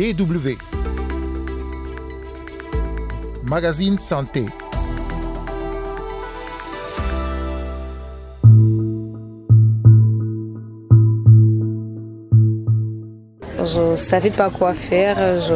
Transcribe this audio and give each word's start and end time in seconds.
DW. 0.00 0.56
Magazine 3.44 3.98
Santé. 3.98 4.46
Je 13.58 13.94
savais 13.94 14.30
pas 14.30 14.48
quoi 14.48 14.72
faire. 14.72 15.38
Je 15.38 15.52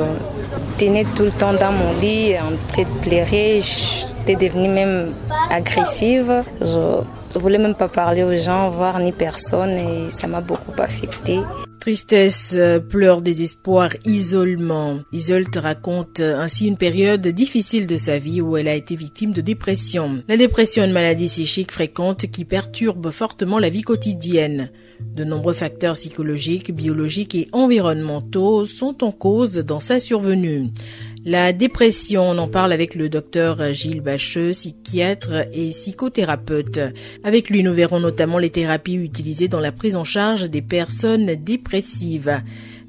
tenais 0.77 1.05
tout 1.17 1.23
le 1.23 1.31
temps 1.31 1.55
dans 1.55 1.73
mon 1.73 1.99
lit 2.03 2.37
en 2.39 2.53
train 2.69 2.83
de 2.83 2.99
pleurer. 3.01 3.63
J'étais 3.63 4.37
devenue 4.37 4.69
même 4.69 5.15
agressive. 5.51 6.45
Je 6.61 7.03
je 7.33 7.39
voulais 7.39 7.59
même 7.59 7.75
pas 7.75 7.89
parler 7.89 8.23
aux 8.23 8.37
gens, 8.37 8.69
voir 8.69 9.01
ni 9.01 9.11
personne 9.11 9.71
et 9.71 10.11
ça 10.11 10.29
m'a 10.29 10.41
beaucoup 10.41 10.75
affecté. 10.79 11.41
Tristesse, 11.85 12.57
pleurs, 12.89 13.21
désespoir, 13.21 13.91
isolement. 14.07 15.01
Isolte 15.13 15.57
raconte 15.57 16.21
ainsi 16.21 16.67
une 16.67 16.79
période 16.79 17.29
difficile 17.29 17.87
de 17.87 17.99
sa 17.99 18.17
vie 18.17 18.41
où 18.41 18.57
elle 18.57 18.69
a 18.69 18.75
été 18.75 18.97
victime 18.97 19.33
de 19.33 19.43
dépression. 19.43 20.23
La 20.27 20.39
dépression 20.39 20.83
est 20.83 20.87
une 20.87 20.93
maladie 20.93 21.27
psychique 21.27 21.73
fréquente 21.73 22.31
qui 22.31 22.47
perturbe 22.47 23.11
fortement 23.11 23.59
la 23.59 23.69
vie 23.69 23.83
quotidienne. 23.83 24.71
De 25.15 25.25
nombreux 25.25 25.53
facteurs 25.53 25.93
psychologiques, 25.93 26.75
biologiques 26.75 27.35
et 27.35 27.49
environnementaux 27.53 28.65
sont 28.65 29.05
en 29.05 29.13
cause 29.13 29.57
dans 29.57 29.81
sa 29.81 30.01
survenue. 30.01 30.71
La 31.27 31.55
dépression, 31.55 32.23
on 32.23 32.37
en 32.37 32.49
parle 32.49 32.73
avec 32.73 32.95
le 32.95 33.09
docteur 33.09 33.73
Gilles 33.73 34.03
Bacheux, 34.03 34.51
psychiatre 34.51 35.47
et 35.55 35.71
psychothérapeute. 35.71 36.81
Avec 37.23 37.49
lui, 37.49 37.63
nous 37.63 37.73
verrons 37.73 37.99
notamment 37.99 38.37
les 38.37 38.51
thérapies 38.51 38.97
utilisées 38.97 39.49
dans 39.49 39.61
la 39.61 39.73
prise 39.73 39.97
en 39.97 40.05
charge 40.05 40.51
des 40.51 40.61
personnes 40.61 41.35
dépressives. 41.37 42.43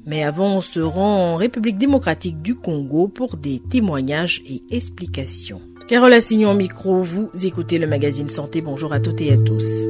Mais 0.04 0.22
avant, 0.22 0.58
on 0.58 0.60
se 0.60 0.80
rend 0.80 1.32
en 1.32 1.36
République 1.36 1.78
démocratique 1.78 2.42
du 2.42 2.54
Congo 2.54 3.08
pour 3.08 3.38
des 3.38 3.58
témoignages 3.70 4.42
et 4.46 4.62
explications. 4.70 5.62
Carole 5.88 6.12
Assignon 6.12 6.52
micro, 6.52 7.02
vous 7.02 7.30
écoutez 7.42 7.78
le 7.78 7.86
magazine 7.86 8.28
Santé. 8.28 8.60
Bonjour 8.60 8.92
à 8.92 9.00
toutes 9.00 9.22
et 9.22 9.32
à 9.32 9.38
tous. 9.38 9.86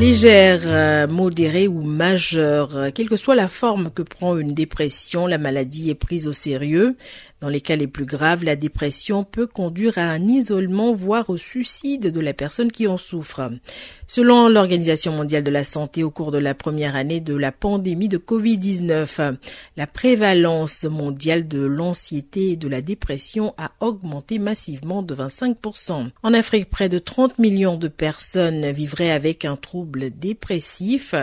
Légère, 0.00 0.62
euh, 0.64 1.06
modérée 1.06 1.68
ou 1.68 1.82
majeure, 1.82 2.74
euh, 2.74 2.90
quelle 2.90 3.10
que 3.10 3.16
soit 3.16 3.34
la 3.34 3.48
forme 3.48 3.90
que 3.90 4.00
prend 4.00 4.38
une 4.38 4.54
dépression, 4.54 5.26
la 5.26 5.36
maladie 5.36 5.90
est 5.90 5.94
prise 5.94 6.26
au 6.26 6.32
sérieux. 6.32 6.96
Dans 7.40 7.48
les 7.48 7.62
cas 7.62 7.76
les 7.76 7.86
plus 7.86 8.04
graves, 8.04 8.44
la 8.44 8.54
dépression 8.54 9.24
peut 9.24 9.46
conduire 9.46 9.96
à 9.96 10.02
un 10.02 10.28
isolement, 10.28 10.92
voire 10.92 11.30
au 11.30 11.38
suicide 11.38 12.12
de 12.12 12.20
la 12.20 12.34
personne 12.34 12.70
qui 12.70 12.86
en 12.86 12.98
souffre. 12.98 13.50
Selon 14.06 14.48
l'Organisation 14.48 15.12
mondiale 15.12 15.44
de 15.44 15.50
la 15.50 15.64
santé, 15.64 16.02
au 16.02 16.10
cours 16.10 16.32
de 16.32 16.38
la 16.38 16.54
première 16.54 16.96
année 16.96 17.20
de 17.20 17.34
la 17.34 17.50
pandémie 17.50 18.08
de 18.08 18.18
Covid-19, 18.18 19.36
la 19.76 19.86
prévalence 19.86 20.84
mondiale 20.84 21.48
de 21.48 21.60
l'anxiété 21.60 22.50
et 22.50 22.56
de 22.56 22.68
la 22.68 22.82
dépression 22.82 23.54
a 23.56 23.70
augmenté 23.80 24.38
massivement 24.38 25.02
de 25.02 25.14
25%. 25.14 26.10
En 26.22 26.34
Afrique, 26.34 26.68
près 26.68 26.90
de 26.90 26.98
30 26.98 27.38
millions 27.38 27.76
de 27.76 27.88
personnes 27.88 28.70
vivraient 28.70 29.12
avec 29.12 29.46
un 29.46 29.56
trouble 29.56 30.10
dépressif, 30.10 31.14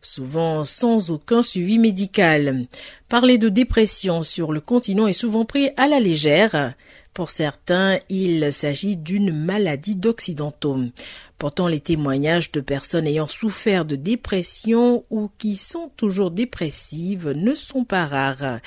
souvent 0.00 0.64
sans 0.64 1.10
aucun 1.10 1.42
suivi 1.42 1.78
médical. 1.78 2.66
Parler 3.08 3.38
de 3.38 3.48
dépression 3.48 4.22
sur 4.22 4.52
le 4.52 4.60
continent 4.60 5.06
est 5.06 5.12
souvent 5.12 5.44
pris 5.44 5.70
à 5.76 5.86
la 5.86 6.00
légère. 6.00 6.74
Pour 7.14 7.30
certains, 7.30 8.00
il 8.08 8.52
s'agit 8.52 8.96
d'une 8.96 9.32
maladie 9.32 9.94
d'occidentaux. 9.94 10.80
Pourtant, 11.38 11.68
les 11.68 11.78
témoignages 11.78 12.50
de 12.50 12.60
personnes 12.60 13.06
ayant 13.06 13.28
souffert 13.28 13.84
de 13.84 13.94
dépression 13.94 15.04
ou 15.10 15.30
qui 15.38 15.54
sont 15.54 15.92
toujours 15.96 16.32
dépressives 16.32 17.28
ne 17.30 17.54
sont 17.54 17.84
pas 17.84 18.06
rares. 18.06 18.58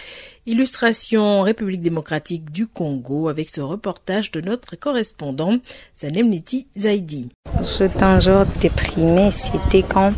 Illustration 0.46 1.42
République 1.42 1.82
démocratique 1.82 2.50
du 2.50 2.66
Congo 2.66 3.28
avec 3.28 3.50
ce 3.50 3.60
reportage 3.60 4.32
de 4.32 4.40
notre 4.40 4.78
correspondant 4.78 5.58
Zanemniti 6.00 6.68
Zaidi. 6.78 7.30
J'étais 7.62 8.04
un 8.04 8.22
jour 8.22 8.46
déprimé, 8.62 9.32
c'était 9.32 9.84
quand 9.84 10.14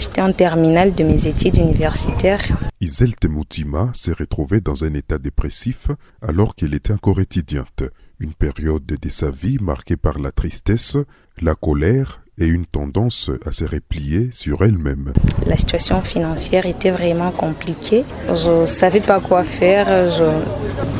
J'étais 0.00 0.20
en 0.20 0.32
terminale 0.32 0.94
de 0.94 1.02
mes 1.02 1.26
études 1.26 1.56
universitaires. 1.56 2.44
Iselte 2.80 3.26
Moutima 3.26 3.90
s'est 3.94 4.12
retrouvée 4.12 4.60
dans 4.60 4.84
un 4.84 4.94
état 4.94 5.18
dépressif 5.18 5.88
alors 6.22 6.54
qu'elle 6.54 6.74
était 6.74 6.92
encore 6.92 7.20
étudiante. 7.20 7.82
Une 8.20 8.34
période 8.34 8.86
de 8.86 9.08
sa 9.08 9.30
vie 9.30 9.58
marquée 9.60 9.96
par 9.96 10.18
la 10.20 10.30
tristesse, 10.30 10.96
la 11.40 11.54
colère 11.54 12.20
et 12.38 12.46
une 12.46 12.66
tendance 12.66 13.30
à 13.44 13.50
se 13.50 13.64
replier 13.64 14.30
sur 14.32 14.62
elle-même. 14.62 15.12
La 15.46 15.56
situation 15.56 16.00
financière 16.02 16.66
était 16.66 16.92
vraiment 16.92 17.32
compliquée. 17.32 18.04
Je 18.28 18.60
ne 18.60 18.66
savais 18.66 19.00
pas 19.00 19.18
quoi 19.20 19.42
faire. 19.42 20.08
Je 20.08 20.24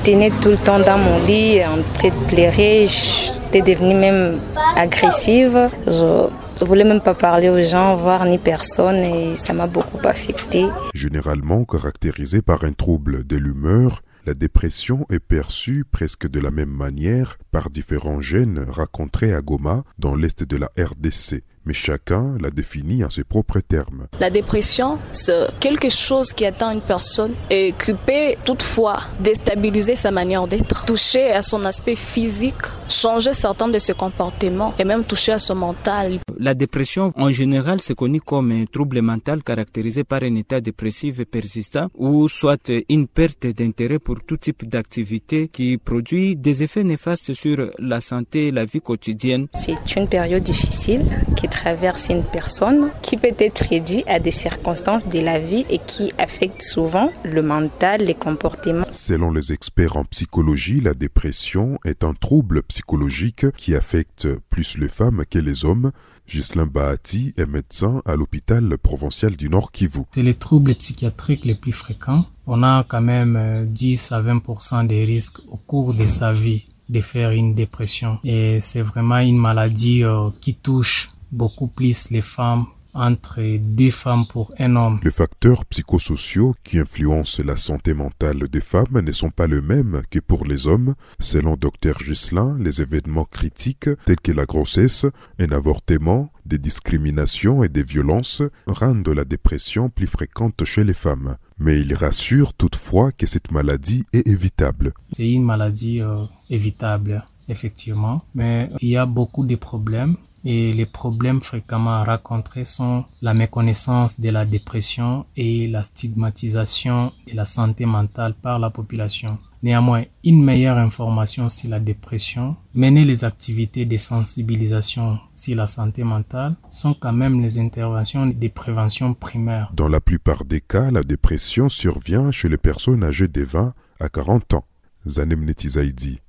tenais 0.02 0.30
tout 0.30 0.50
le 0.50 0.56
temps 0.56 0.80
dans 0.80 0.98
mon 0.98 1.24
lit 1.24 1.64
en 1.64 1.80
train 1.94 2.08
de 2.08 2.26
pleurer. 2.26 2.88
J'étais 2.88 3.62
devenue 3.62 3.94
même 3.94 4.38
agressive. 4.76 5.70
Je 5.86 6.28
je 6.60 6.64
voulais 6.64 6.84
même 6.84 7.00
pas 7.00 7.14
parler 7.14 7.48
aux 7.48 7.62
gens, 7.62 7.96
voir 7.96 8.24
ni 8.24 8.36
personne 8.38 8.96
et 8.96 9.36
ça 9.36 9.52
m'a 9.52 9.66
beaucoup 9.66 10.00
affecté. 10.04 10.66
Généralement 10.94 11.64
caractérisée 11.64 12.42
par 12.42 12.64
un 12.64 12.72
trouble 12.72 13.24
de 13.24 13.36
l'humeur, 13.36 14.02
la 14.26 14.34
dépression 14.34 15.06
est 15.10 15.20
perçue 15.20 15.84
presque 15.90 16.28
de 16.28 16.40
la 16.40 16.50
même 16.50 16.70
manière 16.70 17.38
par 17.52 17.70
différents 17.70 18.20
gènes 18.20 18.66
rencontrés 18.68 19.32
à 19.32 19.40
Goma 19.40 19.84
dans 19.98 20.14
l'est 20.14 20.42
de 20.42 20.56
la 20.56 20.70
RDC 20.76 21.44
mais 21.68 21.74
chacun 21.74 22.38
la 22.40 22.50
définit 22.50 23.04
en 23.04 23.10
ses 23.10 23.24
propres 23.24 23.60
termes. 23.60 24.06
La 24.18 24.30
dépression, 24.30 24.98
c'est 25.12 25.48
quelque 25.60 25.90
chose 25.90 26.32
qui 26.32 26.46
atteint 26.46 26.72
une 26.72 26.80
personne 26.80 27.34
et 27.50 27.74
qui 27.78 27.92
peut 27.92 28.34
toutefois 28.42 28.98
déstabiliser 29.20 29.94
sa 29.94 30.10
manière 30.10 30.46
d'être, 30.48 30.86
toucher 30.86 31.30
à 31.30 31.42
son 31.42 31.62
aspect 31.66 31.94
physique, 31.94 32.64
changer 32.88 33.34
certains 33.34 33.68
de 33.68 33.78
ses 33.78 33.92
comportements 33.92 34.72
et 34.78 34.84
même 34.84 35.04
toucher 35.04 35.32
à 35.32 35.38
son 35.38 35.56
mental. 35.56 36.18
La 36.38 36.54
dépression, 36.54 37.12
en 37.16 37.30
général, 37.30 37.80
c'est 37.82 37.94
connu 37.94 38.22
comme 38.22 38.50
un 38.50 38.64
trouble 38.64 39.02
mental 39.02 39.42
caractérisé 39.42 40.04
par 40.04 40.22
un 40.22 40.34
état 40.36 40.62
dépressif 40.62 41.22
persistant 41.24 41.88
ou 41.96 42.28
soit 42.28 42.72
une 42.88 43.08
perte 43.08 43.46
d'intérêt 43.46 43.98
pour 43.98 44.16
tout 44.26 44.38
type 44.38 44.66
d'activité 44.66 45.48
qui 45.48 45.76
produit 45.76 46.34
des 46.34 46.62
effets 46.62 46.84
néfastes 46.84 47.34
sur 47.34 47.70
la 47.78 48.00
santé 48.00 48.46
et 48.46 48.52
la 48.52 48.64
vie 48.64 48.80
quotidienne. 48.80 49.48
C'est 49.52 49.96
une 49.96 50.08
période 50.08 50.42
difficile 50.42 51.02
qui 51.36 51.46
traverse 51.58 52.08
une 52.08 52.22
personne 52.22 52.90
qui 53.02 53.16
peut 53.16 53.34
être 53.36 53.66
réduit 53.68 54.04
à 54.06 54.20
des 54.20 54.30
circonstances 54.30 55.08
de 55.08 55.18
la 55.18 55.40
vie 55.40 55.64
et 55.68 55.78
qui 55.78 56.12
affecte 56.16 56.62
souvent 56.62 57.10
le 57.24 57.42
mental, 57.42 58.02
les 58.02 58.14
comportements. 58.14 58.86
Selon 58.92 59.32
les 59.32 59.52
experts 59.52 59.96
en 59.96 60.04
psychologie, 60.04 60.80
la 60.80 60.94
dépression 60.94 61.80
est 61.84 62.04
un 62.04 62.14
trouble 62.14 62.62
psychologique 62.62 63.50
qui 63.56 63.74
affecte 63.74 64.28
plus 64.50 64.78
les 64.78 64.88
femmes 64.88 65.24
que 65.28 65.40
les 65.40 65.64
hommes. 65.64 65.90
Gislain 66.28 66.66
Bahati 66.66 67.34
est 67.36 67.46
médecin 67.46 68.02
à 68.04 68.14
l'hôpital 68.14 68.78
provincial 68.78 69.34
du 69.34 69.48
Nord 69.48 69.72
Kivu. 69.72 70.02
C'est 70.14 70.22
les 70.22 70.34
troubles 70.34 70.76
psychiatriques 70.76 71.44
les 71.44 71.56
plus 71.56 71.72
fréquents. 71.72 72.26
On 72.46 72.62
a 72.62 72.84
quand 72.84 73.02
même 73.02 73.66
10 73.66 74.12
à 74.12 74.22
20% 74.22 74.86
des 74.86 75.04
risques 75.04 75.40
au 75.50 75.56
cours 75.56 75.92
de 75.92 76.06
sa 76.06 76.32
vie 76.32 76.64
de 76.88 77.00
faire 77.00 77.30
une 77.32 77.54
dépression. 77.54 78.18
Et 78.24 78.60
c'est 78.60 78.82
vraiment 78.82 79.18
une 79.18 79.38
maladie 79.38 80.04
euh, 80.04 80.30
qui 80.40 80.54
touche 80.54 81.08
beaucoup 81.30 81.68
plus 81.68 82.10
les 82.10 82.22
femmes 82.22 82.66
entre 82.94 83.58
deux 83.58 83.90
femmes 83.90 84.26
pour 84.26 84.52
un 84.58 84.74
homme. 84.76 85.00
Les 85.04 85.10
facteurs 85.10 85.64
psychosociaux 85.66 86.54
qui 86.64 86.78
influencent 86.78 87.42
la 87.44 87.56
santé 87.56 87.94
mentale 87.94 88.48
des 88.48 88.60
femmes 88.60 89.00
ne 89.00 89.12
sont 89.12 89.30
pas 89.30 89.46
les 89.46 89.60
mêmes 89.60 90.02
que 90.10 90.18
pour 90.18 90.44
les 90.44 90.66
hommes. 90.66 90.94
Selon 91.20 91.56
Dr 91.56 91.98
Gislin, 92.00 92.58
les 92.58 92.82
événements 92.82 93.24
critiques 93.24 93.90
tels 94.04 94.20
que 94.20 94.32
la 94.32 94.46
grossesse, 94.46 95.06
un 95.38 95.52
avortement, 95.52 96.30
des 96.44 96.58
discriminations 96.58 97.62
et 97.62 97.68
des 97.68 97.82
violences 97.82 98.42
rendent 98.66 99.08
la 99.08 99.24
dépression 99.24 99.90
plus 99.90 100.06
fréquente 100.06 100.64
chez 100.64 100.82
les 100.82 100.94
femmes. 100.94 101.36
Mais 101.58 101.80
il 101.80 101.94
rassure 101.94 102.54
toutefois 102.54 103.12
que 103.12 103.26
cette 103.26 103.52
maladie 103.52 104.04
est 104.12 104.26
évitable. 104.26 104.92
C'est 105.12 105.30
une 105.30 105.44
maladie 105.44 106.00
euh, 106.00 106.24
évitable, 106.48 107.24
effectivement, 107.48 108.22
mais 108.34 108.70
il 108.80 108.88
y 108.88 108.96
a 108.96 109.06
beaucoup 109.06 109.44
de 109.44 109.56
problèmes 109.56 110.16
et 110.50 110.72
les 110.72 110.86
problèmes 110.86 111.42
fréquemment 111.42 112.02
rencontrés 112.04 112.64
sont 112.64 113.04
la 113.20 113.34
méconnaissance 113.34 114.18
de 114.18 114.30
la 114.30 114.46
dépression 114.46 115.26
et 115.36 115.68
la 115.68 115.84
stigmatisation 115.84 117.12
de 117.30 117.36
la 117.36 117.44
santé 117.44 117.84
mentale 117.84 118.32
par 118.32 118.58
la 118.58 118.70
population. 118.70 119.36
Néanmoins, 119.62 120.04
une 120.24 120.42
meilleure 120.42 120.78
information 120.78 121.50
sur 121.50 121.68
la 121.68 121.80
dépression, 121.80 122.56
mener 122.72 123.04
les 123.04 123.24
activités 123.24 123.84
de 123.84 123.98
sensibilisation 123.98 125.18
sur 125.34 125.54
la 125.54 125.66
santé 125.66 126.02
mentale 126.02 126.54
sont 126.70 126.94
quand 126.98 127.12
même 127.12 127.42
les 127.42 127.58
interventions 127.58 128.26
de 128.26 128.48
prévention 128.48 129.12
primaires. 129.12 129.70
Dans 129.74 129.88
la 129.88 130.00
plupart 130.00 130.46
des 130.46 130.62
cas, 130.62 130.90
la 130.90 131.02
dépression 131.02 131.68
survient 131.68 132.30
chez 132.30 132.48
les 132.48 132.56
personnes 132.56 133.04
âgées 133.04 133.28
de 133.28 133.42
20 133.42 133.74
à 134.00 134.08
40 134.08 134.54
ans. 134.54 134.64
Zanem 135.06 135.44
Netizaidi, 135.44 136.20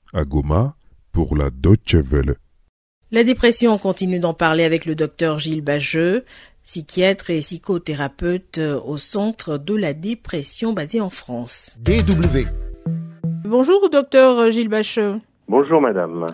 pour 1.13 1.37
la 1.37 1.49
Deutsche 1.51 1.95
Welle. 1.95 2.35
La 3.11 3.23
dépression, 3.23 3.71
on 3.71 3.79
continue 3.79 4.19
d'en 4.19 4.35
parler 4.35 4.63
avec 4.63 4.85
le 4.85 4.93
docteur 4.93 5.39
Gilles 5.39 5.63
Bageux, 5.63 6.25
psychiatre 6.63 7.31
et 7.31 7.39
psychothérapeute 7.39 8.59
au 8.85 8.97
Centre 8.97 9.57
de 9.57 9.75
la 9.75 9.95
dépression 9.95 10.73
basé 10.73 11.01
en 11.01 11.09
France. 11.09 11.75
DW. 11.83 12.45
Bonjour, 13.45 13.89
docteur 13.89 14.51
Gilles 14.51 14.69
Bacheux. 14.69 15.15
Bonjour, 15.47 15.81
madame. 15.81 16.27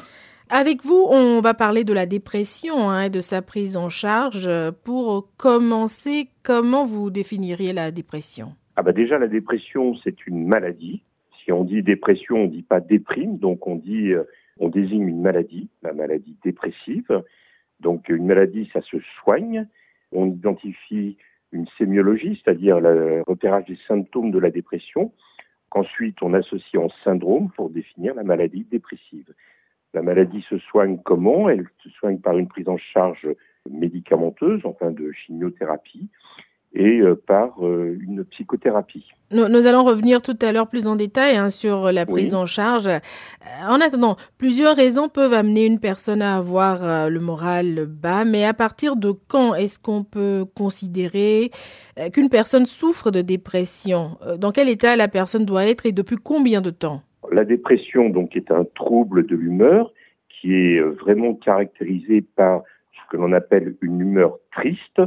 Avec 0.50 0.84
vous, 0.84 1.08
on 1.10 1.40
va 1.40 1.54
parler 1.54 1.86
de 1.86 1.94
la 1.94 2.06
dépression 2.06 2.90
hein, 2.90 3.04
et 3.04 3.10
de 3.10 3.22
sa 3.22 3.42
prise 3.42 3.78
en 3.78 3.88
charge. 3.88 4.50
Pour 4.84 5.30
commencer, 5.38 6.28
comment 6.44 6.86
vous 6.86 7.10
définiriez 7.10 7.72
la 7.72 7.92
dépression? 7.92 8.54
Ah 8.76 8.84
bah 8.84 8.92
déjà, 8.92 9.18
la 9.18 9.30
dépression, 9.30 9.96
c'est 10.04 10.28
une 10.28 10.46
maladie. 10.46 11.04
Si 11.42 11.54
on 11.54 11.64
dit 11.64 11.84
dépression, 11.84 12.36
on 12.36 12.48
dit 12.48 12.64
pas 12.64 12.82
déprime, 12.82 13.38
donc 13.38 13.66
on 13.66 13.78
dit, 13.78 14.12
euh, 14.12 14.26
on 14.60 14.70
désigne 14.70 15.08
une 15.08 15.22
maladie, 15.22 15.70
la 15.82 15.94
maladie 15.94 16.38
dépressive. 16.44 17.24
Donc 17.80 18.10
une 18.10 18.26
maladie, 18.26 18.70
ça 18.74 18.82
se 18.82 18.98
soigne. 19.22 19.68
On 20.12 20.28
identifie 20.28 21.18
une 21.52 21.68
sémiologie, 21.78 22.42
c'est-à-dire 22.44 22.80
le 22.80 23.24
repérage 23.28 23.66
des 23.66 23.78
symptômes 23.88 24.32
de 24.32 24.40
la 24.40 24.52
dépression. 24.52 25.12
Ensuite, 25.72 26.22
on 26.22 26.34
associe 26.34 26.82
en 26.82 26.90
syndrome 27.04 27.50
pour 27.52 27.70
définir 27.70 28.16
la 28.16 28.24
maladie 28.24 28.66
dépressive. 28.72 29.34
La 29.94 30.02
maladie 30.02 30.46
se 30.50 30.58
soigne 30.58 31.00
comment? 31.04 31.50
Elle 31.50 31.68
se 31.84 31.90
soigne 31.90 32.20
par 32.20 32.38
une 32.38 32.48
prise 32.48 32.70
en 32.70 32.78
charge 32.78 33.28
médicamenteuse, 33.70 34.62
enfin 34.66 34.92
de 34.92 35.12
chimiothérapie, 35.12 36.10
et 36.76 37.00
euh, 37.00 37.16
par 37.16 37.66
euh, 37.66 37.98
une 38.02 38.26
psychothérapie. 38.26 39.06
Nous, 39.32 39.68
allons 39.68 39.84
revenir 39.84 40.22
tout 40.22 40.38
à 40.42 40.52
l'heure 40.52 40.68
plus 40.68 40.88
en 40.88 40.96
détail 40.96 41.36
hein, 41.36 41.50
sur 41.50 41.92
la 41.92 42.06
prise 42.06 42.36
en 42.36 42.46
charge. 42.46 42.88
Euh, 42.88 43.00
en 43.68 43.82
attendant, 43.82 44.18
plusieurs 44.38 44.76
raisons 44.76 45.10
peuvent 45.10 45.34
amener 45.34 45.66
une 45.66 45.80
personne 45.80 46.22
à 46.22 46.38
avoir 46.38 47.10
le 47.10 47.20
moral 47.20 47.86
bas, 47.88 48.24
mais 48.24 48.46
à 48.46 48.54
partir 48.54 48.96
de 48.96 49.12
quand 49.28 49.56
est-ce 49.56 49.80
qu'on 49.80 50.04
peut 50.04 50.46
considérer 50.56 51.50
qu'une 52.14 52.30
personne 52.30 52.66
souffre 52.66 53.10
de 53.10 53.22
dépression? 53.22 54.18
Dans 54.38 54.52
quel 54.52 54.70
état 54.70 54.96
la 54.96 55.08
personne 55.08 55.46
doit 55.46 55.66
être 55.66 55.86
et 55.86 55.92
depuis 55.92 56.18
combien 56.18 56.62
de 56.62 56.70
temps? 56.70 57.02
La 57.32 57.46
dépression, 57.46 58.10
donc, 58.10 58.36
est 58.36 58.52
un 58.52 58.66
trouble 58.76 59.26
de 59.26 59.36
l'humeur 59.36 59.92
qui 60.30 60.54
est 60.54 60.80
vraiment 60.82 61.34
caractérisé 61.34 62.22
par 62.36 62.62
ce 62.94 63.12
que 63.12 63.18
l'on 63.18 63.34
appelle 63.34 63.76
une 63.82 64.02
humeur 64.02 64.38
triste, 64.52 65.02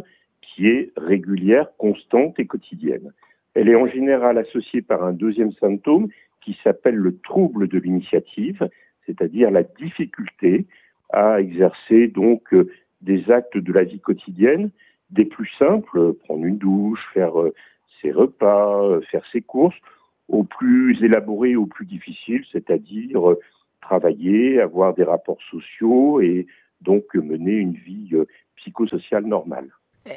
qui 0.58 0.66
est 0.66 0.90
régulière, 0.96 1.68
constante 1.76 2.40
et 2.40 2.46
quotidienne. 2.46 3.12
Elle 3.54 3.68
est 3.68 3.76
en 3.76 3.86
général 3.86 4.38
associée 4.38 4.82
par 4.82 5.04
un 5.04 5.12
deuxième 5.12 5.52
symptôme 5.52 6.08
qui 6.40 6.58
s'appelle 6.64 6.96
le 6.96 7.16
trouble 7.18 7.68
de 7.68 7.78
l'initiative, 7.78 8.68
c'est-à-dire 9.06 9.52
la 9.52 9.62
difficulté 9.62 10.66
à 11.10 11.40
exercer 11.40 12.08
donc 12.08 12.52
euh, 12.52 12.68
des 13.02 13.30
actes 13.30 13.56
de 13.56 13.72
la 13.72 13.84
vie 13.84 14.00
quotidienne, 14.00 14.70
des 15.10 15.24
plus 15.26 15.48
simples, 15.60 16.14
prendre 16.24 16.44
une 16.44 16.58
douche, 16.58 17.06
faire 17.14 17.40
euh, 17.40 17.54
ses 18.02 18.10
repas, 18.10 19.00
faire 19.12 19.22
ses 19.30 19.42
courses, 19.42 19.78
au 20.26 20.42
plus 20.42 21.00
élaboré, 21.04 21.54
au 21.54 21.66
plus 21.66 21.86
difficile, 21.86 22.44
c'est-à-dire 22.50 23.30
euh, 23.30 23.38
travailler, 23.80 24.60
avoir 24.60 24.92
des 24.94 25.04
rapports 25.04 25.42
sociaux 25.52 26.20
et 26.20 26.48
donc 26.80 27.14
mener 27.14 27.52
une 27.52 27.74
vie 27.74 28.10
euh, 28.14 28.26
psychosociale 28.56 29.24
normale. 29.24 29.70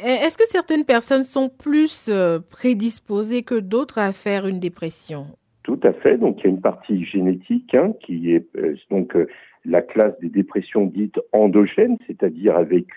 Est-ce 0.03 0.37
que 0.37 0.47
certaines 0.47 0.85
personnes 0.85 1.23
sont 1.23 1.49
plus 1.49 2.09
euh, 2.09 2.39
prédisposées 2.39 3.43
que 3.43 3.55
d'autres 3.55 3.99
à 3.99 4.11
faire 4.11 4.47
une 4.47 4.59
dépression? 4.59 5.27
Tout 5.63 5.79
à 5.83 5.93
fait. 5.93 6.17
Donc 6.17 6.39
il 6.39 6.43
y 6.45 6.47
a 6.47 6.49
une 6.49 6.61
partie 6.61 7.05
génétique 7.05 7.75
hein, 7.75 7.93
qui 8.01 8.31
est 8.31 8.47
donc 8.89 9.15
la 9.63 9.81
classe 9.81 10.19
des 10.19 10.29
dépressions 10.29 10.85
dites 10.85 11.19
endogènes, 11.33 11.97
c'est-à-dire 12.07 12.55
avec 12.55 12.87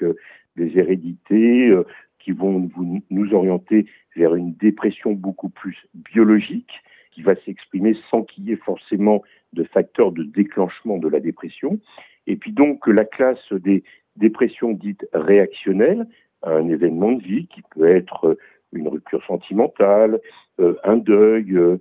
des 0.56 0.78
hérédités 0.78 1.70
qui 2.18 2.32
vont 2.32 2.70
nous 3.10 3.34
orienter 3.34 3.84
vers 4.16 4.34
une 4.34 4.54
dépression 4.54 5.12
beaucoup 5.12 5.50
plus 5.50 5.76
biologique 5.94 6.70
qui 7.14 7.22
va 7.22 7.34
s'exprimer 7.44 7.96
sans 8.10 8.22
qu'il 8.22 8.48
y 8.48 8.52
ait 8.52 8.56
forcément 8.56 9.22
de 9.52 9.64
facteurs 9.64 10.12
de 10.12 10.24
déclenchement 10.24 10.98
de 10.98 11.08
la 11.08 11.20
dépression. 11.20 11.78
Et 12.26 12.36
puis 12.36 12.52
donc 12.52 12.86
la 12.86 13.04
classe 13.04 13.52
des 13.52 13.84
dépressions 14.16 14.72
dites 14.72 15.06
réactionnelles, 15.12 16.06
un 16.46 16.68
événement 16.68 17.12
de 17.12 17.22
vie 17.22 17.46
qui 17.46 17.62
peut 17.62 17.88
être 17.88 18.36
une 18.72 18.88
rupture 18.88 19.24
sentimentale, 19.26 20.20
euh, 20.60 20.74
un 20.84 20.96
deuil, 20.96 21.56
euh, 21.56 21.78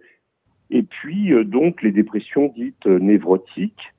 et 0.69 0.83
puis 0.83 1.33
euh, 1.33 1.43
donc 1.43 1.81
les 1.81 1.91
dépressions 1.91 2.51
dites 2.55 2.85
névrotiques 2.85 3.93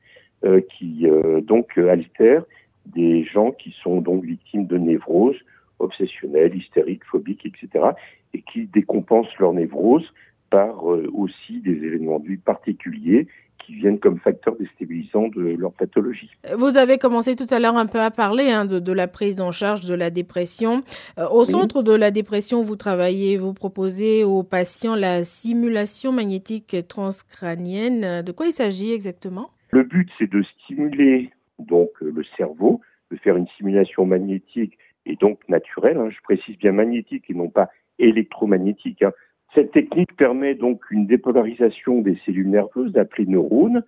qui 0.69 1.06
donc 1.44 1.78
altèrent 1.78 2.44
des 2.84 3.25
gens 3.25 3.50
qui 3.50 3.75
sont 3.82 4.02
donc 4.02 4.25
victimes 4.25 4.66
de 4.66 4.76
névroses 4.76 5.38
obsessionnelles, 5.78 6.55
hystériques, 6.55 7.05
phobiques, 7.05 7.46
etc., 7.46 7.87
et 8.34 8.43
qui 8.43 8.67
décompensent 8.67 9.38
leur 9.38 9.55
névrose 9.55 10.05
par 10.50 10.93
euh, 10.93 11.10
aussi 11.14 11.60
des 11.60 11.72
événements 11.72 12.20
de 12.20 12.28
vie 12.28 12.37
particuliers 12.37 13.26
qui 13.58 13.74
viennent 13.74 13.98
comme 13.98 14.18
facteurs 14.18 14.56
déstabilisants 14.56 15.28
de 15.28 15.56
leur 15.58 15.72
pathologie. 15.72 16.30
Vous 16.56 16.76
avez 16.76 16.98
commencé 16.98 17.34
tout 17.34 17.46
à 17.50 17.58
l'heure 17.58 17.76
un 17.76 17.86
peu 17.86 18.00
à 18.00 18.10
parler 18.10 18.50
hein, 18.50 18.66
de, 18.66 18.92
la 18.92 19.08
prise 19.08 19.40
en 19.40 19.52
charge 19.52 19.86
de 19.86 19.94
la 19.94 20.10
dépression. 20.10 20.82
Euh, 21.18 21.26
au 21.28 21.44
centre 21.44 21.82
de 21.82 21.92
la 21.92 22.10
dépression, 22.10 22.62
vous 22.62 22.76
travaillez, 22.76 23.36
vous 23.36 23.54
proposez 23.54 24.24
aux 24.24 24.42
patients 24.42 24.96
la 24.96 25.22
simulation 25.22 26.12
magnétique 26.12 26.76
transcrânienne. 26.88 28.22
De 28.22 28.32
quoi 28.32 28.46
il 28.46 28.52
s'agit 28.52 28.92
exactement? 28.92 29.50
Le 29.70 29.82
but, 29.82 30.08
c'est 30.18 30.30
de 30.30 30.42
stimuler 30.42 31.30
donc 31.58 31.90
le 32.00 32.22
cerveau, 32.36 32.80
de 33.10 33.16
faire 33.16 33.36
une 33.36 33.48
simulation 33.56 34.06
magnétique 34.06 34.78
et 35.06 35.16
donc 35.16 35.40
naturelle. 35.48 35.96
Hein. 35.96 36.10
je 36.10 36.20
précise 36.22 36.56
bien 36.58 36.72
magnétique 36.72 37.24
et 37.28 37.34
non 37.34 37.48
pas 37.48 37.70
électromagnétique. 37.98 39.02
Hein. 39.02 39.12
Cette 39.54 39.70
technique 39.70 40.16
permet 40.16 40.56
donc 40.56 40.90
une 40.90 41.06
dépolarisation 41.06 42.00
des 42.00 42.18
cellules 42.26 42.50
nerveuses, 42.50 42.96
appelées 42.96 43.26
neurones, 43.26 43.84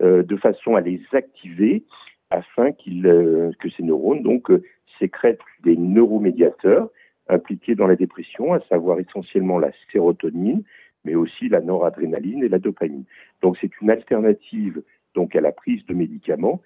euh, 0.00 0.22
de 0.22 0.36
façon 0.36 0.76
à 0.76 0.80
les 0.80 1.00
activer 1.12 1.82
afin 2.30 2.70
euh, 2.88 3.50
que 3.58 3.68
ces 3.68 3.82
neurones 3.82 4.22
donc 4.22 4.48
euh, 4.50 4.62
sécrètent 5.00 5.40
des 5.64 5.76
neuromédiateurs 5.76 6.88
impliqués 7.28 7.74
dans 7.74 7.88
la 7.88 7.96
dépression, 7.96 8.52
à 8.52 8.60
savoir 8.68 9.00
essentiellement 9.00 9.58
la 9.58 9.72
sérotonine, 9.90 10.62
mais 11.04 11.16
aussi 11.16 11.48
la 11.48 11.60
noradrénaline 11.60 12.44
et 12.44 12.48
la 12.48 12.60
dopamine. 12.60 13.04
Donc 13.42 13.58
c'est 13.60 13.70
une 13.80 13.90
alternative 13.90 14.82
donc 15.14 15.34
à 15.34 15.40
la 15.40 15.50
prise 15.50 15.84
de 15.86 15.94
médicaments. 15.94 16.62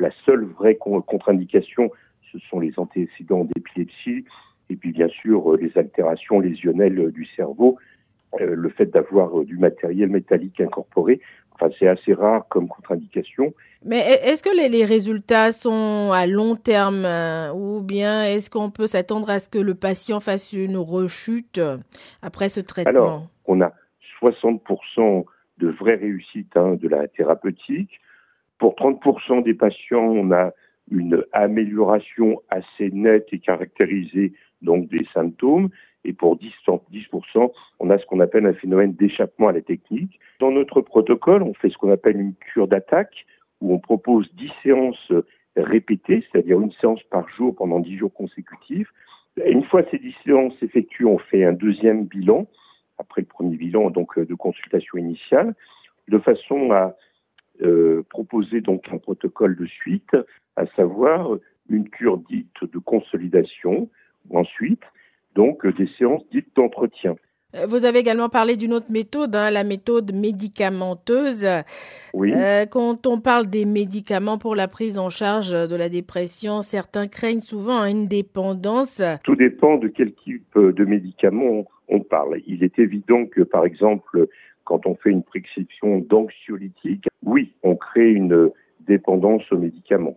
La 0.00 0.10
seule 0.26 0.44
vraie 0.44 0.74
contre-indication, 0.74 1.92
ce 2.32 2.38
sont 2.40 2.58
les 2.58 2.72
antécédents 2.78 3.44
d'épilepsie 3.44 4.24
et 4.70 4.76
puis 4.76 4.90
bien 4.90 5.08
sûr 5.08 5.56
les 5.56 5.70
altérations 5.78 6.40
lésionnelles 6.40 7.12
du 7.12 7.26
cerveau 7.36 7.78
euh, 7.78 7.91
le 8.46 8.68
fait 8.70 8.86
d'avoir 8.86 9.38
euh, 9.38 9.44
du 9.44 9.58
matériel 9.58 10.08
métallique 10.08 10.60
incorporé. 10.60 11.20
Enfin, 11.52 11.68
c'est 11.78 11.86
assez 11.86 12.14
rare 12.14 12.46
comme 12.48 12.68
contre-indication. 12.68 13.54
Mais 13.84 13.98
est-ce 13.98 14.42
que 14.42 14.50
les, 14.50 14.84
résultats 14.84 15.50
sont 15.50 16.10
à 16.12 16.26
long 16.26 16.56
terme 16.56 17.04
euh, 17.04 17.52
ou 17.52 17.82
bien 17.82 18.24
est-ce 18.24 18.50
qu'on 18.50 18.70
peut 18.70 18.86
s'attendre 18.86 19.30
à 19.30 19.38
ce 19.38 19.48
que 19.48 19.58
le 19.58 19.74
patient 19.74 20.20
fasse 20.20 20.52
une 20.52 20.76
rechute 20.76 21.60
après 22.22 22.48
ce 22.48 22.60
traitement? 22.60 22.90
Alors, 22.90 23.26
on 23.46 23.60
a 23.60 23.72
60% 24.22 25.24
de 25.58 25.68
vraie 25.68 25.96
réussite 25.96 26.56
hein, 26.56 26.76
de 26.80 26.88
la 26.88 27.06
thérapeutique. 27.08 28.00
Pour 28.58 28.74
30% 28.74 29.42
des 29.42 29.54
patients, 29.54 30.04
on 30.04 30.32
a 30.32 30.52
une 30.90 31.24
amélioration 31.32 32.42
assez 32.48 32.90
nette 32.90 33.28
et 33.32 33.38
caractérisée 33.38 34.32
donc 34.62 34.88
des 34.88 35.06
symptômes 35.12 35.70
et 36.04 36.12
pour 36.12 36.36
10, 36.36 36.52
10%, 36.66 37.52
on 37.80 37.90
a 37.90 37.98
ce 37.98 38.06
qu'on 38.06 38.20
appelle 38.20 38.46
un 38.46 38.54
phénomène 38.54 38.94
d'échappement 38.94 39.48
à 39.48 39.52
la 39.52 39.60
technique. 39.60 40.18
Dans 40.40 40.50
notre 40.50 40.80
protocole, 40.80 41.42
on 41.42 41.54
fait 41.54 41.70
ce 41.70 41.76
qu'on 41.76 41.92
appelle 41.92 42.20
une 42.20 42.34
cure 42.34 42.68
d'attaque, 42.68 43.26
où 43.60 43.72
on 43.72 43.78
propose 43.78 44.28
10 44.34 44.50
séances 44.62 45.12
répétées, 45.56 46.24
c'est-à-dire 46.30 46.60
une 46.60 46.72
séance 46.72 47.02
par 47.04 47.28
jour 47.28 47.54
pendant 47.54 47.80
10 47.80 47.98
jours 47.98 48.12
consécutifs. 48.12 48.88
Une 49.46 49.64
fois 49.64 49.82
ces 49.90 49.98
10 49.98 50.14
séances 50.24 50.62
effectuées, 50.62 51.04
on 51.04 51.18
fait 51.18 51.44
un 51.44 51.52
deuxième 51.52 52.04
bilan, 52.04 52.46
après 52.98 53.22
le 53.22 53.26
premier 53.26 53.56
bilan 53.56 53.90
donc 53.90 54.18
de 54.18 54.34
consultation 54.34 54.98
initiale, 54.98 55.54
de 56.08 56.18
façon 56.18 56.72
à 56.72 56.96
euh, 57.62 58.02
proposer 58.10 58.60
donc 58.60 58.88
un 58.90 58.98
protocole 58.98 59.56
de 59.56 59.66
suite, 59.66 60.16
à 60.56 60.66
savoir 60.74 61.36
une 61.68 61.88
cure 61.88 62.18
dite 62.18 62.64
de 62.64 62.78
consolidation, 62.78 63.88
ensuite 64.30 64.82
donc 65.34 65.64
euh, 65.64 65.72
des 65.72 65.88
séances 65.98 66.22
dites 66.32 66.48
d'entretien. 66.56 67.16
Euh, 67.54 67.66
vous 67.66 67.84
avez 67.84 67.98
également 67.98 68.28
parlé 68.28 68.56
d'une 68.56 68.72
autre 68.72 68.90
méthode, 68.90 69.34
hein, 69.36 69.50
la 69.50 69.64
méthode 69.64 70.14
médicamenteuse. 70.14 71.46
Oui. 72.14 72.32
Euh, 72.34 72.66
quand 72.66 73.06
on 73.06 73.20
parle 73.20 73.48
des 73.48 73.64
médicaments 73.64 74.38
pour 74.38 74.54
la 74.56 74.68
prise 74.68 74.98
en 74.98 75.08
charge 75.08 75.52
de 75.52 75.76
la 75.76 75.88
dépression, 75.88 76.62
certains 76.62 77.08
craignent 77.08 77.40
souvent 77.40 77.84
une 77.84 78.06
dépendance. 78.06 79.02
Tout 79.24 79.36
dépend 79.36 79.76
de 79.76 79.88
quel 79.88 80.14
type 80.14 80.56
de 80.56 80.84
médicament 80.84 81.66
on 81.88 82.00
parle. 82.00 82.40
Il 82.46 82.64
est 82.64 82.78
évident 82.78 83.26
que, 83.26 83.42
par 83.42 83.66
exemple, 83.66 84.28
quand 84.64 84.86
on 84.86 84.94
fait 84.94 85.10
une 85.10 85.22
prescription 85.22 85.98
d'anxiolytique, 85.98 87.06
oui, 87.22 87.52
on 87.62 87.76
crée 87.76 88.12
une 88.12 88.50
dépendance 88.86 89.42
aux 89.50 89.58
médicaments. 89.58 90.16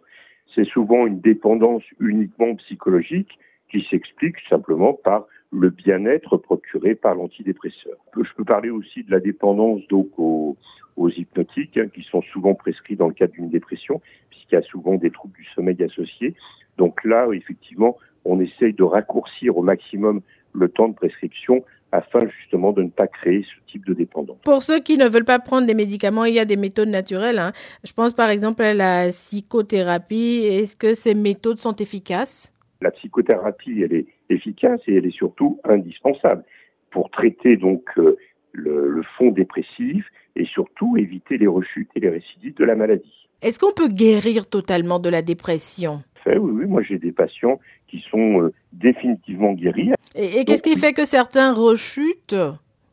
C'est 0.54 0.66
souvent 0.66 1.06
une 1.06 1.20
dépendance 1.20 1.84
uniquement 2.00 2.56
psychologique 2.56 3.38
qui 3.70 3.86
s'explique 3.90 4.36
simplement 4.50 4.94
par 4.94 5.26
le 5.52 5.70
bien-être 5.70 6.38
procuré 6.38 6.96
par 6.96 7.16
l'antidépresseur. 7.16 7.96
Je 8.16 8.34
peux 8.36 8.44
parler 8.44 8.70
aussi 8.70 9.04
de 9.04 9.12
la 9.12 9.20
dépendance 9.20 9.82
donc 9.90 10.08
aux, 10.18 10.58
hypnotiques 10.98 11.78
hein, 11.78 11.88
qui 11.94 12.04
sont 12.04 12.22
souvent 12.34 12.56
prescrits 12.56 12.96
dans 12.96 13.08
le 13.08 13.14
cadre 13.14 13.34
d'une 13.34 13.50
dépression 13.50 14.02
puisqu'il 14.30 14.56
y 14.56 14.58
a 14.58 14.62
souvent 14.64 14.96
des 14.96 15.12
troubles 15.12 15.36
du 15.36 15.46
sommeil 15.54 15.82
associés. 15.84 16.36
Donc 16.78 17.04
là, 17.04 17.28
effectivement, 17.32 17.98
on 18.26 18.40
essaye 18.40 18.74
de 18.74 18.84
raccourcir 18.84 19.58
au 19.58 19.62
maximum 19.62 20.22
le 20.54 20.70
temps 20.70 20.90
de 20.90 20.96
prescription 20.96 21.64
afin 21.92 22.28
justement 22.40 22.72
de 22.72 22.84
ne 22.84 22.90
pas 22.90 23.08
créer 23.08 23.44
ce 23.44 23.72
type 23.72 23.86
de 23.86 23.94
dépendance. 23.94 24.38
Pour 24.44 24.64
ceux 24.64 24.80
qui 24.80 24.98
ne 24.98 25.08
veulent 25.08 25.26
pas 25.26 25.40
prendre 25.40 25.68
des 25.68 25.74
médicaments, 25.74 26.26
il 26.26 26.34
y 26.34 26.40
a 26.40 26.46
des 26.46 26.58
méthodes 26.58 26.90
naturelles. 26.90 27.40
Hein. 27.40 27.54
Je 27.84 27.94
pense 27.94 28.14
par 28.14 28.30
exemple 28.30 28.64
à 28.64 28.74
la 28.74 29.08
psychothérapie. 29.10 30.42
Est-ce 30.44 30.76
que 30.76 30.94
ces 30.94 31.14
méthodes 31.14 31.60
sont 31.60 31.76
efficaces? 31.76 32.55
La 32.86 32.92
psychothérapie, 32.92 33.82
elle 33.82 33.94
est 33.94 34.06
efficace 34.30 34.80
et 34.86 34.98
elle 34.98 35.08
est 35.08 35.18
surtout 35.18 35.60
indispensable 35.64 36.44
pour 36.92 37.10
traiter 37.10 37.58
donc 37.58 37.82
euh, 37.98 38.16
le, 38.52 38.88
le 38.90 39.02
fond 39.18 39.32
dépressif 39.32 40.06
et 40.36 40.46
surtout 40.46 40.96
éviter 40.96 41.40
les 41.40 41.48
rechutes 41.48 41.90
et 41.96 42.00
les 42.00 42.10
récidives 42.10 42.54
de 42.54 42.64
la 42.64 42.76
maladie. 42.76 43.28
Est-ce 43.42 43.58
qu'on 43.58 43.74
peut 43.74 43.88
guérir 43.88 44.48
totalement 44.48 45.00
de 45.00 45.10
la 45.10 45.24
dépression? 45.24 46.04
Oui, 46.28 46.36
oui, 46.38 46.66
moi 46.68 46.84
j'ai 46.84 47.00
des 47.00 47.12
patients 47.12 47.60
qui 47.88 48.06
sont 48.12 48.44
euh, 48.44 48.54
définitivement 48.72 49.54
guéris. 49.54 49.90
Et, 50.14 50.46
qu'est-ce 50.46 50.62
qui 50.62 50.78
fait 50.78 50.94
que 50.94 51.06
certains 51.06 51.54
rechutent? 51.54 52.36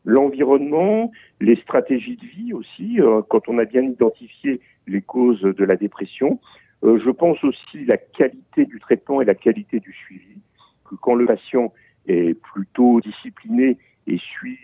L'environnement, 0.05 1.11
les 1.39 1.55
stratégies 1.57 2.17
de 2.17 2.25
vie 2.25 2.53
aussi, 2.53 2.99
euh, 2.99 3.21
quand 3.29 3.47
on 3.47 3.59
a 3.59 3.65
bien 3.65 3.83
identifié 3.83 4.59
les 4.87 5.03
causes 5.03 5.43
de 5.43 5.63
la 5.63 5.75
dépression. 5.75 6.39
Euh, 6.83 6.99
je 7.03 7.09
pense 7.09 7.43
aussi 7.43 7.85
la 7.85 7.97
qualité 7.97 8.65
du 8.65 8.79
traitement 8.79 9.21
et 9.21 9.25
la 9.25 9.35
qualité 9.35 9.79
du 9.79 9.93
suivi. 9.93 10.37
Que 10.89 10.95
quand 10.95 11.15
le 11.15 11.25
patient 11.25 11.73
est 12.07 12.33
plutôt 12.33 12.99
discipliné 13.01 13.77
et 14.07 14.17
suit 14.17 14.59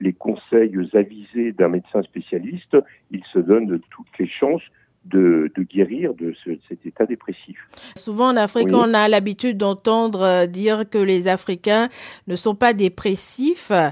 les 0.00 0.12
conseils 0.12 0.72
avisés 0.92 1.52
d'un 1.52 1.68
médecin 1.68 2.02
spécialiste, 2.02 2.76
il 3.10 3.22
se 3.32 3.40
donne 3.40 3.80
toutes 3.90 4.18
les 4.18 4.28
chances 4.28 4.62
de, 5.06 5.50
guérir 5.70 6.14
de 6.14 6.34
cet 6.68 6.84
état 6.84 7.06
dépressif. 7.06 7.56
Souvent 7.96 8.28
en 8.28 8.36
Afrique, 8.36 8.68
on 8.72 8.94
a 8.94 9.08
l'habitude 9.08 9.56
d'entendre 9.56 10.22
euh, 10.22 10.46
dire 10.46 10.88
que 10.88 10.98
les 10.98 11.28
Africains 11.28 11.88
ne 12.26 12.36
sont 12.36 12.54
pas 12.54 12.72
dépressifs. 12.72 13.70
Euh, 13.70 13.90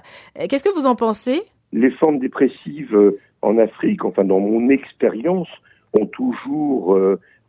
qu'est-ce 0.48 0.64
que 0.64 0.74
vous 0.74 0.86
en 0.86 0.96
pensez? 0.96 1.42
Les 1.72 1.90
formes 1.92 2.18
dépressives 2.18 2.94
euh, 2.94 3.18
en 3.42 3.58
Afrique, 3.58 4.04
enfin 4.04 4.24
dans 4.24 4.40
mon 4.40 4.68
expérience, 4.70 5.48
ont 5.92 6.06
toujours 6.06 6.98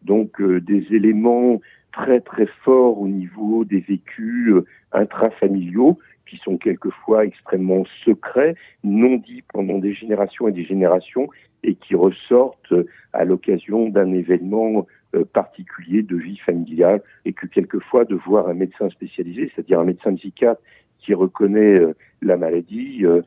donc 0.06 0.42
des 0.42 0.86
éléments 0.92 1.60
très 1.92 2.20
très 2.20 2.48
forts 2.64 3.00
au 3.00 3.08
niveau 3.08 3.66
des 3.66 3.80
vécus 3.80 4.54
intrafamiliaux 4.92 5.98
qui 6.26 6.38
sont 6.38 6.58
quelquefois 6.58 7.26
extrêmement 7.26 7.84
secrets, 8.04 8.56
non 8.84 9.18
dits 9.18 9.44
pendant 9.54 9.78
des 9.78 9.94
générations 9.94 10.48
et 10.48 10.52
des 10.52 10.66
générations, 10.66 11.30
et 11.64 11.76
qui 11.76 11.96
ressortent 11.96 12.74
à 13.14 13.26
l'occasion 13.26 13.90
d'un 13.90 14.12
événement 14.14 14.88
euh, 15.16 15.26
particulier 15.26 16.04
de 16.04 16.16
vie 16.16 16.38
familiale, 16.38 17.02
et 17.26 17.34
que 17.34 17.48
quelquefois 17.48 18.06
de 18.06 18.16
voir 18.16 18.50
un 18.50 18.54
médecin 18.54 18.90
spécialisé, 18.90 19.52
c'est-à-dire 19.54 19.80
un 19.80 19.86
médecin 19.86 20.14
psychiatre 20.16 20.62
qui 21.00 21.14
reconnaît 21.14 21.80
euh, 21.80 21.94
la 22.22 22.38
maladie, 22.38 23.06
euh, 23.06 23.22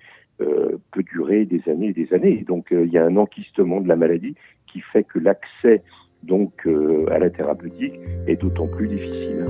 peut 0.93 1.03
durer 1.03 1.45
des 1.47 1.63
années 1.69 1.89
et 1.89 1.93
des 1.93 2.15
années. 2.15 2.45
donc 2.47 2.69
il 2.71 2.93
y 2.93 2.99
a 2.99 3.05
un 3.05 3.17
enquistement 3.17 3.81
de 3.81 3.89
la 3.89 3.97
maladie 3.97 4.37
qui 4.69 4.81
fait 4.81 5.03
que 5.03 5.19
l'accès 5.19 5.83
donc 6.23 6.67
à 7.11 7.19
la 7.19 7.31
thérapeutique 7.31 7.95
est 8.27 8.37
d'autant 8.37 8.69
plus 8.69 8.89
difficile. 8.89 9.47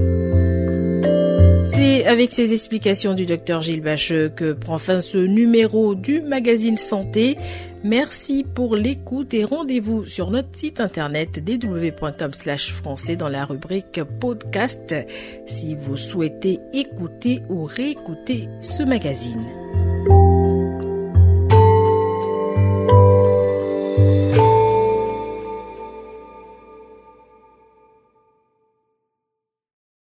C'est 1.71 2.07
avec 2.07 2.33
ces 2.33 2.55
explications 2.55 3.13
du 3.13 3.27
docteur 3.27 3.61
Gilles 3.61 3.83
Bacheux 3.83 4.31
que 4.31 4.55
prend 4.55 4.79
fin 4.79 5.03
ce 5.03 5.19
numéro 5.19 5.95
du 5.95 6.23
magazine 6.23 6.79
Santé. 6.79 7.37
Merci 7.85 8.47
pour 8.55 8.75
l'écoute 8.75 9.35
et 9.35 9.45
rendez-vous 9.45 10.07
sur 10.07 10.31
notre 10.31 10.49
site 10.57 10.81
internet 10.81 11.43
www.com 11.47 12.33
français 12.73 13.17
dans 13.17 13.29
la 13.29 13.45
rubrique 13.45 14.01
podcast 14.19 14.97
si 15.47 15.75
vous 15.75 15.99
souhaitez 15.99 16.59
écouter 16.73 17.43
ou 17.51 17.65
réécouter 17.65 18.49
ce 18.63 18.83
magazine. 18.83 19.68